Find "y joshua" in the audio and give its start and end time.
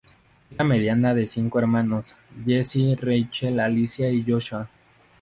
4.09-4.67